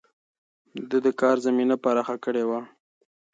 ده 0.89 0.97
د 1.05 1.07
کار 1.21 1.35
زمينه 1.45 1.75
پراخه 1.83 2.15
کړې 2.25 2.43
وه. 2.49 2.59